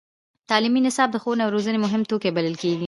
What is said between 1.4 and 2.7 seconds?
او روزنې مهم توکی بلل